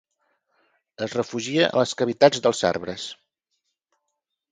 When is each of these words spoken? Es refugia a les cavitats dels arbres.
Es 1.07 1.11
refugia 1.17 1.67
a 1.67 1.79
les 1.81 1.93
cavitats 1.99 2.41
dels 2.47 2.63
arbres. 2.71 3.05